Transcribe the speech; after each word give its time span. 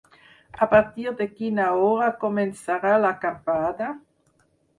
A 0.65 0.67
partir 0.69 1.11
de 1.19 1.27
quina 1.41 1.67
hora 1.81 2.07
començarà 2.25 2.95
l'acampada? 3.05 3.93